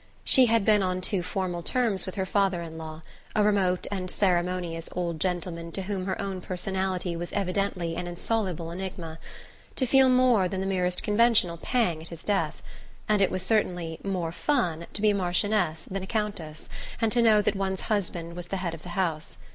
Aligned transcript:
She 0.23 0.47
had 0.47 0.65
been 0.65 0.81
on 0.81 0.99
too 0.99 1.21
formal 1.21 1.61
terms 1.61 2.07
with 2.07 2.15
her 2.15 2.25
father 2.25 2.63
in 2.63 2.75
law 2.79 3.03
a 3.35 3.43
remote 3.43 3.85
and 3.91 4.09
ceremonious 4.09 4.89
old 4.93 5.19
gentleman 5.21 5.71
to 5.73 5.83
whom 5.83 6.07
her 6.07 6.19
own 6.19 6.41
personality 6.41 7.15
was 7.15 7.31
evidently 7.33 7.95
an 7.95 8.07
insoluble 8.07 8.71
enigma 8.71 9.19
to 9.75 9.85
feel 9.85 10.09
more 10.09 10.47
than 10.47 10.59
the 10.59 10.65
merest 10.65 11.03
conventional 11.03 11.57
pang 11.57 12.01
at 12.01 12.07
his 12.09 12.23
death; 12.23 12.63
and 13.07 13.21
it 13.21 13.29
was 13.29 13.43
certainly 13.43 13.99
"more 14.03 14.31
fun" 14.31 14.87
to 14.91 15.03
be 15.03 15.11
a 15.11 15.13
marchioness 15.13 15.83
than 15.83 16.01
a 16.01 16.07
countess, 16.07 16.67
and 16.99 17.11
to 17.11 17.21
know 17.21 17.39
that 17.39 17.55
one's 17.55 17.81
husband 17.81 18.35
was 18.35 18.47
the 18.47 18.57
head 18.57 18.73
of 18.73 18.81
the 18.81 18.89
house. 18.97 19.37